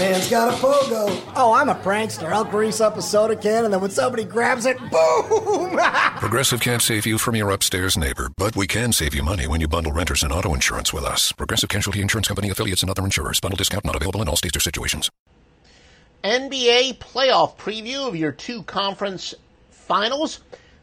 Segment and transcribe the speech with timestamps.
[0.00, 1.22] Man's got a pogo.
[1.36, 2.32] Oh, I'm a prankster.
[2.32, 5.78] I'll grease up a soda can and then when somebody grabs it, boom!
[6.16, 9.60] Progressive can't save you from your upstairs neighbor, but we can save you money when
[9.60, 11.32] you bundle renters and auto insurance with us.
[11.32, 13.40] Progressive Casualty Insurance Company affiliates and other insurers.
[13.40, 15.10] Bundle discount not available in all states or situations.
[16.24, 19.34] NBA playoff preview of your two conference
[19.68, 20.40] finals.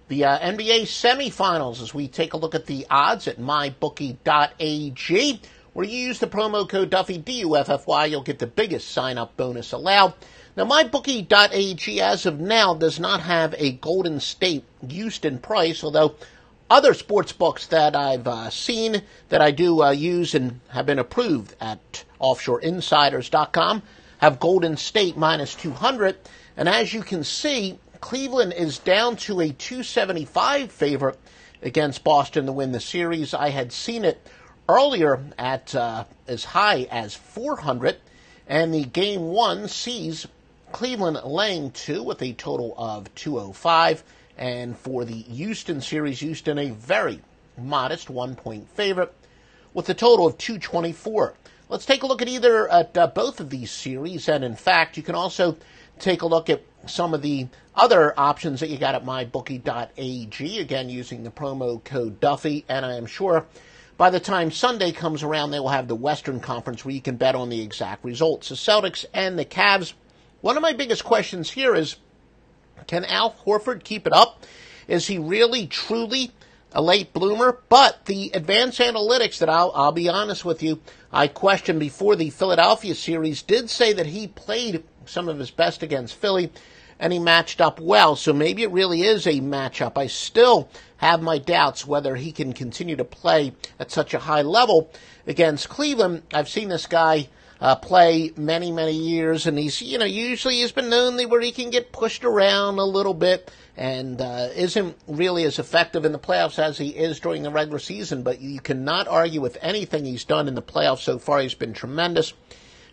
[0.09, 5.41] The uh, NBA semifinals as we take a look at the odds at mybookie.ag.
[5.77, 10.15] Where you use the promo code Duffy, D-U-F-F-Y, you'll get the biggest sign-up bonus allowed.
[10.55, 16.15] Now, MyBookie.ag as of now does not have a Golden State Houston price, although
[16.67, 20.97] other sports books that I've uh, seen that I do uh, use and have been
[20.97, 23.83] approved at OffshoreInsiders.com
[24.17, 26.17] have Golden State minus 200.
[26.57, 31.19] And as you can see, Cleveland is down to a 275 favorite
[31.61, 33.35] against Boston to win the series.
[33.35, 34.19] I had seen it
[34.69, 37.97] earlier at uh, as high as 400,
[38.47, 40.27] and the game one sees
[40.71, 44.03] Cleveland laying two with a total of 205.
[44.37, 47.21] And for the Houston series, Houston a very
[47.57, 49.13] modest one point favorite
[49.73, 51.33] with a total of 224.
[51.69, 54.95] Let's take a look at either at uh, both of these series, and in fact,
[54.95, 55.57] you can also
[55.99, 60.59] take a look at some of the other options that you got at mybookie.ag.
[60.59, 63.45] Again, using the promo code Duffy, and I am sure
[63.97, 67.17] by the time Sunday comes around, they will have the Western Conference where you can
[67.17, 68.49] bet on the exact results.
[68.49, 69.93] The Celtics and the Cavs.
[70.41, 71.95] One of my biggest questions here is
[72.85, 74.45] can Al Horford keep it up?
[74.87, 76.31] Is he really, truly
[76.71, 77.59] a late bloomer?
[77.69, 80.79] But the advanced analytics that I'll, I'll be honest with you,
[81.11, 85.81] I questioned before the Philadelphia series did say that he played some of his best
[85.81, 86.51] against Philly
[86.99, 88.15] and he matched up well.
[88.15, 89.97] So maybe it really is a matchup.
[89.97, 94.41] I still have my doubts whether he can continue to play at such a high
[94.41, 94.91] level
[95.25, 96.23] against Cleveland.
[96.33, 100.71] I've seen this guy uh, play many, many years, and he's, you know, usually he's
[100.71, 105.43] been known where he can get pushed around a little bit and uh, isn't really
[105.43, 108.23] as effective in the playoffs as he is during the regular season.
[108.23, 111.39] But you cannot argue with anything he's done in the playoffs so far.
[111.39, 112.33] He's been tremendous.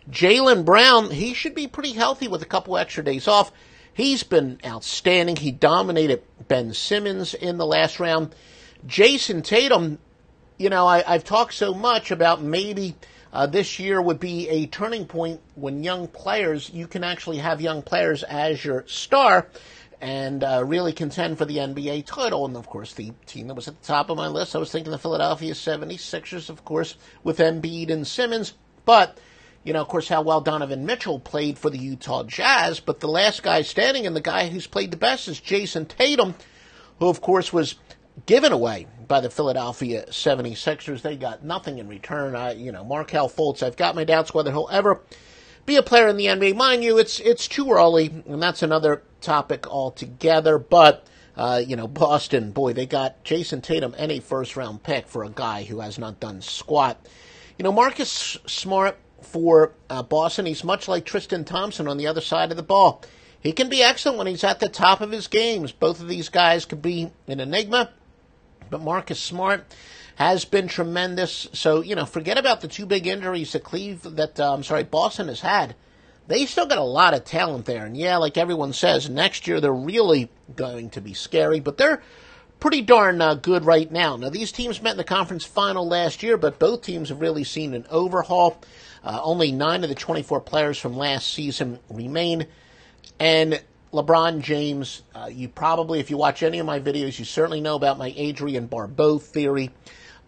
[0.09, 3.51] Jaylen Brown, he should be pretty healthy with a couple extra days off.
[3.95, 5.37] He's been outstanding.
[5.37, 8.35] He dominated Ben Simmons in the last round.
[8.85, 9.99] Jayson Tatum,
[10.57, 12.97] you know, I, have talked so much about maybe
[13.31, 17.61] uh, this year would be a turning point when young players, you can actually have
[17.61, 19.47] young players as your star
[20.01, 22.45] and uh, really contend for the NBA title.
[22.45, 24.73] And of course, the team that was at the top of my list, I was
[24.73, 28.55] thinking the Philadelphia 76ers, of course, with Embiid and Simmons.
[28.83, 29.17] But
[29.65, 33.07] you know, of course, how well Donovan Mitchell played for the Utah Jazz, but the
[33.07, 36.35] last guy standing and the guy who's played the best is Jayson Tatum,
[36.99, 37.75] who, of course, was
[38.27, 41.01] given away by the Philadelphia 76ers.
[41.01, 42.35] They got nothing in return.
[42.35, 45.01] I, you know, Markelle Fultz, I've got my doubts whether he'll ever
[45.65, 46.55] be a player in the NBA.
[46.55, 51.05] Mind you, it's, it's too early, and that's another topic altogether, but.
[51.37, 55.25] Uh, you know, Boston, boy, they got Jayson Tatum and a first round pick for
[55.25, 57.05] a guy who has not done squat.
[57.57, 60.45] You know, Marcus Smart, for uh, Boston.
[60.45, 63.01] He's much like Tristan Thompson on the other side of the ball.
[63.39, 65.71] He can be excellent when he's at the top of his games.
[65.71, 67.91] Both of these guys could be an enigma,
[68.69, 69.65] but Marcus Smart
[70.15, 71.47] has been tremendous.
[71.53, 74.83] So you know, forget about the two big injuries that Cleve that uh, I'm sorry
[74.83, 75.75] Boston has had.
[76.27, 79.61] They still got a lot of talent there, and yeah, like everyone says, next year
[79.61, 81.59] they're really going to be scary.
[81.59, 82.01] But they're
[82.59, 84.15] pretty darn uh, good right now.
[84.15, 87.43] Now, these teams met in the conference final last year, but both teams have really
[87.43, 88.59] seen an overhaul.
[89.05, 92.47] Uh, only nine of the 24 players from last season remain.
[93.19, 93.61] And
[93.93, 97.75] LeBron James, uh, you probably, if you watch any of my videos, you certainly know
[97.75, 99.69] about my Adrienne Barbeau theory.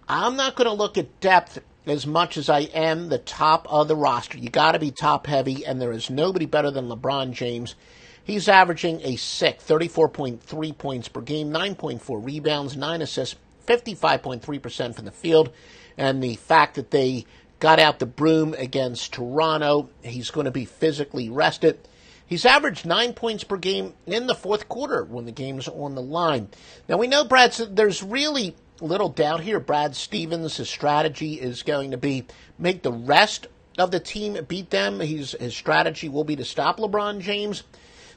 [0.08, 3.88] I'm not going to look at depth as much as I am the top of
[3.88, 4.38] the roster.
[4.38, 7.76] You got to be top heavy, and there is nobody better than LeBron James.
[8.24, 13.36] He's averaging a sick 34.3 points per game, 9.4 rebounds, 9 assists,
[13.66, 15.50] 55.3% from the field.
[15.98, 17.26] And the fact that they
[17.60, 19.90] got out the broom against Toronto.
[20.04, 21.80] He's going to be physically rested.
[22.26, 26.02] He's averaged nine points per game in the fourth quarter when the game's on the
[26.02, 26.50] line.
[26.90, 27.54] Now we know Brad.
[27.54, 29.60] There's really little doubt here.
[29.60, 32.26] Brad Stevens, his strategy is going to be
[32.60, 35.00] make the rest of the team beat them.
[35.00, 37.64] He's, his strategy will be to stop LeBron James.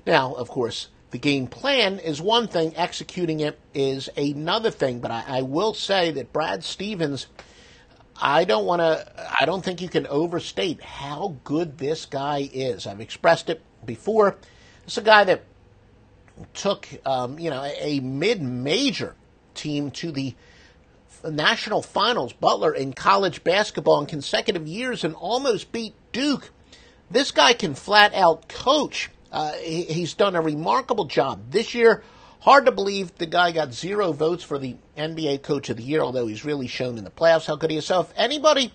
[0.06, 2.74] Now, of course, the game plan is one thing.
[2.76, 5.00] Executing it is another thing.
[5.00, 7.26] But I, I will say that Brad Stevens
[8.20, 12.86] I don't want to, I don't think you can overstate how good this guy is.
[12.86, 14.36] I've expressed it before.
[14.84, 15.44] It's a guy that
[16.54, 19.14] took, um, you know, a, mid major
[19.54, 20.34] team to the
[21.28, 26.50] national finals, Butler, in college basketball in consecutive years and almost beat Duke.
[27.10, 29.10] This guy can flat out coach.
[29.32, 31.50] Uh, he, he's done a remarkable job.
[31.50, 32.02] This year,
[32.40, 36.00] hard to believe the guy got zero votes for the NBA Coach of the Year,
[36.00, 37.86] although he's really shown in the playoffs how good he is.
[37.86, 38.72] So if anybody,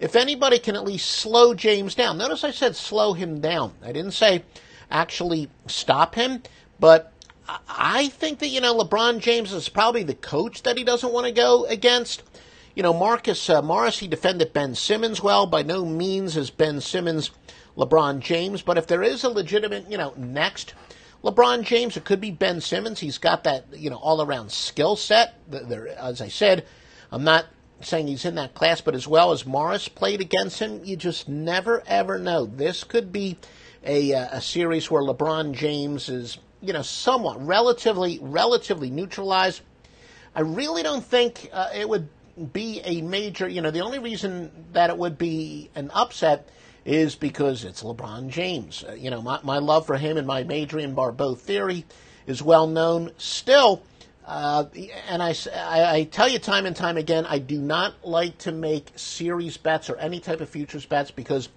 [0.00, 3.74] if anybody can at least slow James down, notice I said slow him down.
[3.82, 4.44] I didn't say
[4.90, 6.42] actually stop him,
[6.80, 7.12] but
[7.68, 11.26] I think that, you know, LeBron James is probably the coach that he doesn't want
[11.26, 12.22] to go against.
[12.74, 15.46] You know, Marcus uh, Morris, he defended Ben Simmons well.
[15.46, 17.30] By no means is Ben Simmons
[17.76, 20.74] LeBron James, but if there is a legitimate, you know, next
[21.24, 23.00] LeBron James, it could be Ben Simmons.
[23.00, 25.34] He's got that, you know, all around skill set.
[25.98, 26.64] As I said,
[27.10, 27.46] I'm not
[27.80, 31.28] saying he's in that class, but as well as Morris played against him, you just
[31.28, 32.46] never ever know.
[32.46, 33.38] This could be
[33.84, 39.62] a, uh, a series where LeBron James is you know, somewhat relatively relatively neutralized.
[40.34, 42.08] I really don't think uh, it would
[42.52, 43.48] be a major.
[43.48, 46.48] You know, the only reason that it would be an upset
[46.84, 48.84] is because it's LeBron James.
[48.88, 51.84] Uh, you know, my, my love for him and my Adrienne Barbeau theory
[52.26, 53.10] is well known.
[53.18, 53.82] Still,
[54.26, 54.64] uh,
[55.08, 58.92] and I, I, tell you time and time again, I do not like to make
[58.96, 61.48] series bets or any type of futures bets because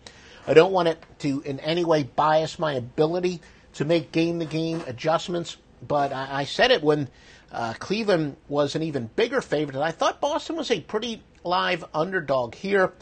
[0.47, 3.41] I don't want it to in any way bias my ability
[3.73, 5.57] to make game to game adjustments.
[5.85, 7.09] But I, I, said it when
[7.51, 11.83] uh, Cleveland was an even bigger favorite, and I thought Boston was a pretty live
[11.93, 12.93] underdog here.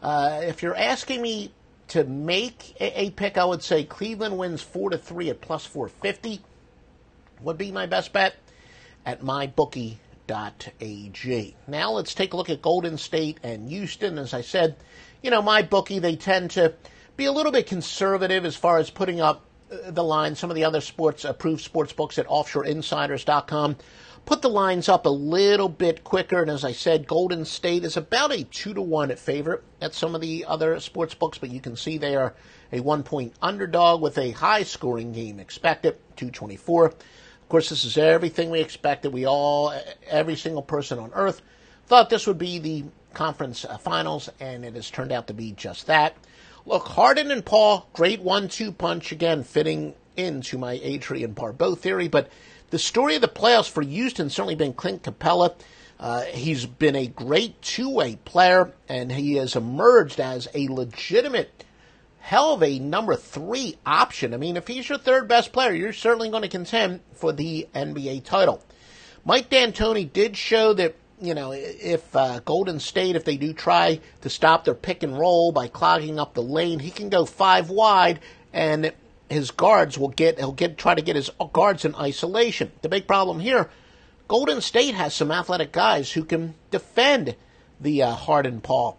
[0.00, 1.52] Uh, if you're asking me
[1.88, 5.88] to make a, pick, I would say Cleveland wins four to three at plus four
[5.88, 6.40] fifty.
[7.40, 8.36] Would be my best bet
[9.06, 9.96] at mybookie.ag.
[11.66, 14.18] Now let's take a look at Golden State and Houston.
[14.18, 14.76] As I said,
[15.22, 16.74] you know my bookie they tend to
[17.16, 20.56] be a little bit conservative as far as putting up uh, the line, some of
[20.56, 23.76] the other sports approved sports books at offshoreinsiders.com
[24.28, 26.42] put the lines up a little bit quicker.
[26.42, 29.94] And as I said, Golden State is about a two to one at favorite at
[29.94, 32.34] some of the other sports books, but you can see they are
[32.70, 36.84] a one point underdog with a high scoring game expected, 224.
[36.84, 36.96] Of
[37.48, 39.14] course, this is everything we expected.
[39.14, 39.72] We all,
[40.06, 41.40] every single person on earth,
[41.86, 42.84] thought this would be the
[43.14, 46.14] conference uh, finals, and it has turned out to be just that.
[46.66, 52.08] Look, Harden and Paul, great one-two punch again, fitting into my Adrienne Barbeau theory.
[52.08, 52.28] But
[52.70, 55.54] the story of the playoffs for Houston certainly been Clint Capela.
[55.98, 61.64] Uh, he's been a great two-way player, and he has emerged as a legitimate
[62.20, 64.34] hell of a number three option.
[64.34, 67.66] I mean, if he's your third best player, you're certainly going to contend for the
[67.74, 68.62] NBA title.
[69.24, 74.00] Mike D'Antoni did show that you know, if uh, Golden State, if they do try
[74.20, 77.70] to stop their pick and roll by clogging up the lane, he can go five
[77.70, 78.20] wide,
[78.52, 78.92] and
[79.28, 82.72] his guards will get he'll get try to get his guards in isolation.
[82.82, 83.68] The big problem here,
[84.26, 87.36] Golden State has some athletic guys who can defend
[87.80, 88.98] the uh, Harden Paul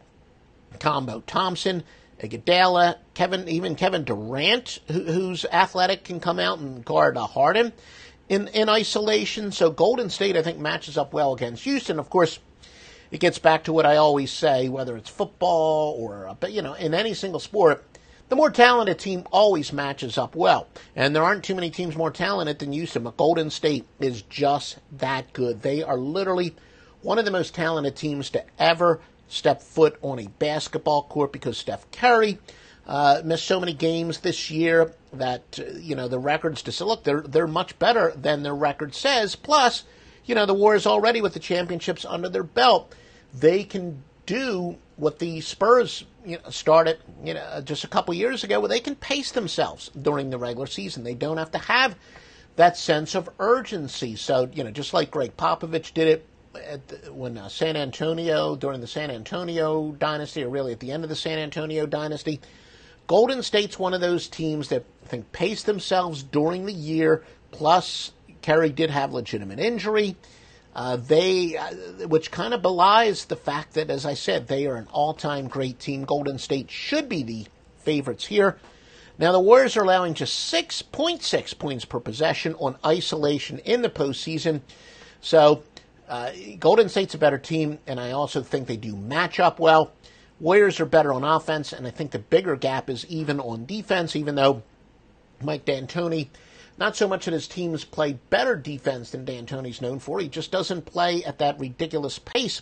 [0.80, 1.22] combo.
[1.26, 1.84] Thompson,
[2.20, 7.74] Iguodala, Kevin, even Kevin Durant, who, who's athletic, can come out and guard uh, Harden
[8.28, 9.52] in, in isolation.
[9.52, 12.00] So Golden State, I think, matches up well against Houston.
[12.00, 12.40] Of course,
[13.12, 16.74] it gets back to what I always say, whether it's football or, uh, you know,
[16.74, 17.84] in any single sport,
[18.30, 20.68] the more talented team always matches up well.
[20.96, 24.77] And there aren't too many teams more talented than Houston, but Golden State is just
[24.94, 25.62] that good.
[25.62, 26.56] They are literally
[27.01, 31.58] one of the most talented teams to ever step foot on a basketball court because
[31.58, 32.39] Steph Curry
[32.88, 36.84] uh, missed so many games this year that uh, you know the records to say,
[36.84, 39.36] look they're they're much better than their record says.
[39.36, 39.84] Plus,
[40.25, 42.94] you know the Warriors already with the championships under their belt,
[43.34, 48.44] they can do what the Spurs you know, started you know just a couple years
[48.44, 51.03] ago, where they can pace themselves during the regular season.
[51.03, 51.96] They don't have to have
[52.56, 54.15] that sense of urgency.
[54.15, 56.25] So you know, just like Gregg Popovich did it
[56.88, 61.03] the, when uh, San Antonio during the San Antonio dynasty, or really at the end
[61.03, 62.39] of the San Antonio dynasty
[63.10, 67.24] Golden State's one of those teams that I think paced themselves during the year.
[67.50, 68.12] Plus,
[68.44, 70.15] Curry did have legitimate injury.
[70.76, 74.76] Uh, they, uh, which kind of belies the fact that, as I said, they are
[74.76, 76.06] an all-time great team.
[76.06, 77.48] Golden State should be the
[77.78, 78.58] favorites here.
[79.18, 84.62] Now, the Warriors are allowing just 6.6 points per possession on isolation in the postseason.
[85.22, 85.64] So,
[86.08, 89.92] uh, Golden State's a better team, and I also think they do match up well.
[90.40, 94.16] Warriors are better on offense, and I think the bigger gap is even on defense,
[94.16, 94.64] even though
[95.42, 96.30] Mike D'Antoni,
[96.79, 100.19] not so much that his teams play better defense than D'Antoni's known for.
[100.19, 102.62] He just doesn't play at that ridiculous pace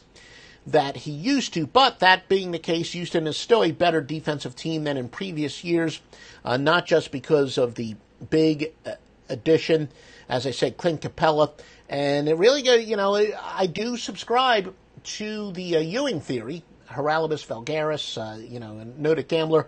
[0.65, 1.67] that he used to.
[1.67, 5.63] But that being the case, Houston is still a better defensive team than in previous
[5.63, 6.01] years,
[6.43, 7.95] uh, not just because of the
[8.29, 8.93] big uh,
[9.29, 9.89] addition,
[10.27, 11.51] as I said, Clint Capela.
[11.88, 18.17] And it really, you know, I do subscribe to the uh, Ewing theory, Haralabos Voulgaris,
[18.17, 19.67] uh, you know, a noted gambler,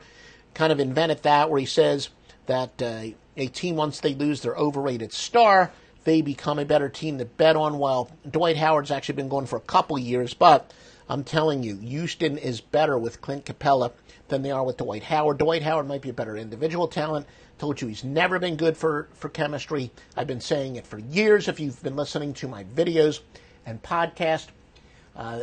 [0.53, 2.09] kind of invented that, where he says
[2.47, 3.03] that uh,
[3.39, 5.71] a team, once they lose their overrated star,
[6.03, 7.79] they become a better team to bet on.
[7.79, 10.73] Well, Dwight Howard's actually been going for a couple years, but
[11.07, 13.91] I'm telling you, Houston is better with Clint Capela
[14.27, 15.39] than they are with Dwight Howard.
[15.39, 17.25] Dwight Howard might be a better individual talent.
[17.57, 19.91] Told you he's never been good for, for chemistry.
[20.15, 23.19] I've been saying it for years if you've been listening to my videos
[23.65, 24.47] and podcast.
[25.15, 25.41] Uh,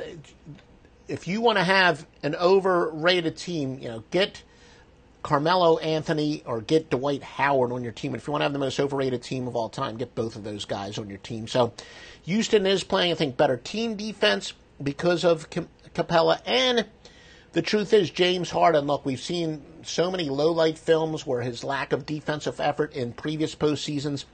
[1.09, 4.43] if you want to have an overrated team, you know, get
[5.27, 8.15] Carmelo Anthony or get Dwight Howard on your team.
[8.15, 10.37] And if you want to have the most overrated team of all time, get both
[10.37, 11.49] of those guys on your team.
[11.49, 11.73] So
[12.27, 16.41] Houston is playing, I think, better team defense because of Capela.
[16.47, 16.87] And
[17.55, 21.65] the truth is, James Harden, look, we've seen so many low light films where his
[21.65, 24.27] lack of defensive effort in previous postseasons.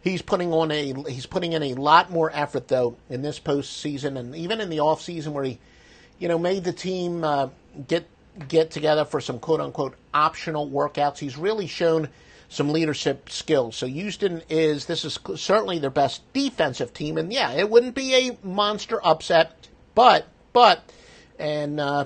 [0.00, 4.16] He's putting on a he's putting in a lot more effort though in this postseason
[4.16, 5.58] and even in the off season where he,
[6.18, 7.48] you know, made the team uh,
[7.86, 8.08] get
[8.46, 11.18] get together for some quote unquote optional workouts.
[11.18, 12.08] He's really shown
[12.48, 13.76] some leadership skills.
[13.76, 18.14] So Houston is this is certainly their best defensive team, and yeah, it wouldn't be
[18.14, 19.68] a monster upset
[19.98, 20.92] but, but,
[21.40, 22.04] and uh,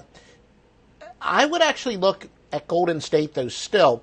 [1.21, 4.03] I would actually look at Golden State, though, still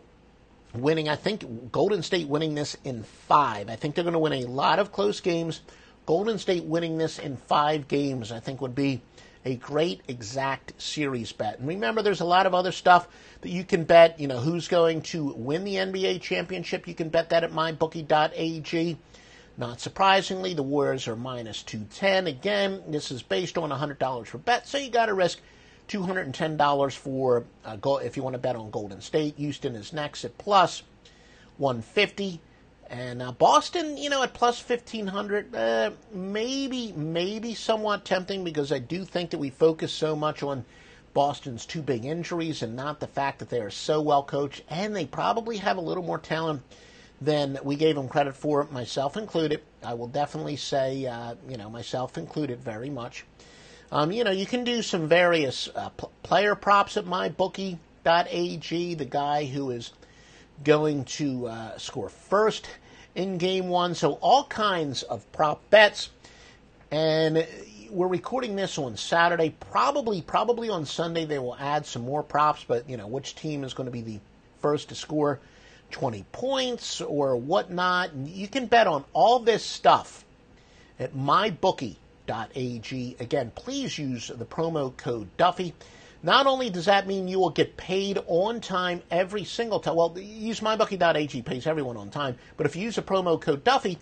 [0.75, 1.09] winning.
[1.09, 3.67] I think Golden State winning this in five.
[3.67, 5.61] I think they're going to win a lot of close games.
[6.05, 9.01] Golden State winning this in five games, I think, would be
[9.45, 11.59] a great exact series bet.
[11.59, 13.07] And remember, there's a lot of other stuff
[13.41, 14.19] that you can bet.
[14.19, 16.87] You know, who's going to win the NBA championship?
[16.87, 18.97] You can bet that at mybookie.ag.
[19.57, 22.27] Not surprisingly, the Warriors are minus 210.
[22.27, 25.39] Again, this is based on $100 for bet, so you got to risk
[25.89, 29.35] $210 for uh, go if you want to bet on Golden State.
[29.37, 30.83] Houston is next at plus
[31.57, 32.39] 150.
[32.89, 38.79] And uh, Boston, you know, at plus 1500, uh, maybe, maybe somewhat tempting because I
[38.79, 40.65] do think that we focus so much on
[41.13, 44.95] Boston's two big injuries and not the fact that they are so well coached and
[44.95, 46.63] they probably have a little more talent
[47.21, 49.61] than we gave them credit for, myself included.
[49.83, 53.25] I will definitely say, uh, you know, myself included very much.
[53.91, 55.89] Um, you know, you can do some various uh,
[56.23, 58.93] player props at mybookie.ag.
[58.93, 59.91] The guy who is
[60.63, 62.69] going to uh, score first
[63.15, 63.95] in game one.
[63.95, 66.09] So all kinds of prop bets.
[66.91, 67.47] And
[67.89, 69.55] we're recording this on Saturday.
[69.71, 72.63] Probably, probably on Sunday they will add some more props.
[72.67, 74.19] But you know, which team is going to be the
[74.61, 75.39] first to score?
[75.91, 78.13] 20 points or whatnot.
[78.15, 80.23] You can bet on all this stuff
[80.99, 81.95] at mybookie.ag.
[83.19, 85.73] Again, please use the promo code Duffy.
[86.21, 90.17] Not only does that mean you will get paid on time every single time, well,
[90.19, 93.97] use mybookie.ag pays everyone on time, but if you use a promo code Duffy,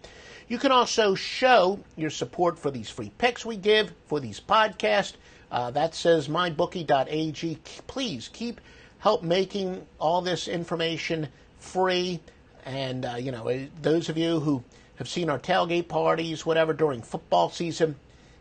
[0.47, 5.13] you can also show your support for these free picks we give, for these podcasts.
[5.51, 7.59] Uh, that says mybookie.ag.
[7.85, 8.61] Please keep
[8.99, 11.27] help making all this information
[11.59, 12.19] free.
[12.65, 14.63] And, uh, you know, eh, those of you who
[14.95, 17.95] have seen our tailgate parties, whatever, during football season,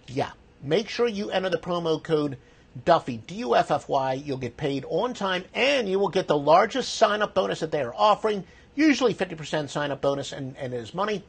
[0.09, 0.31] yeah,
[0.63, 2.39] make sure you enter the promo code
[2.85, 4.15] Duffy, D U F F Y.
[4.15, 7.71] You'll get paid on time and you will get the largest sign up bonus that
[7.71, 11.25] they are offering, usually 50% sign up bonus, and, and it is money.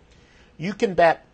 [0.58, 1.26] You can bet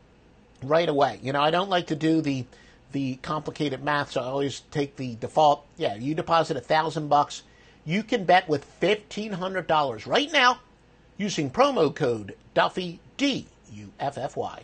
[0.62, 1.20] right away.
[1.22, 2.46] You know, I don't like to do the
[2.91, 5.65] the complicated math, so I always take the default.
[5.77, 7.41] Yeah, you deposit a thousand bucks
[7.86, 10.60] you can bet with $1,500 right now
[11.17, 14.63] using promo code Duffy, D U F F Y.